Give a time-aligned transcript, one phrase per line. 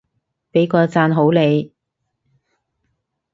[0.51, 1.73] 畀個讚好你